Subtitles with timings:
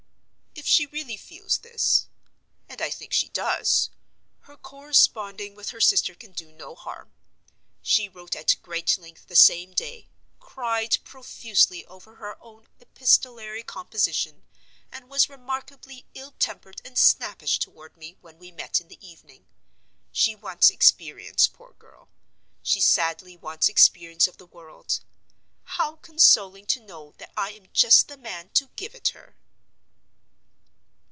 [0.53, 6.51] If she really feels this—and I think she does—her corresponding with her sister can do
[6.51, 7.13] no harm.
[7.81, 10.07] She wrote at great length the same day;
[10.39, 14.43] cried profusely over her own epistolary composition;
[14.91, 19.47] and was remarkably ill tempered and snappish toward me, when we met in the evening.
[20.11, 24.99] She wants experience, poor girl—she sadly wants experience of the world.
[25.63, 29.35] How consoling to know that I am just the man to give it her!